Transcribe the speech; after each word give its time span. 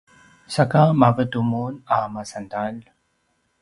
saka 0.55 0.81
mavetu 0.99 1.39
mun 1.51 1.73
a 1.95 1.97
masantalj? 2.13 2.79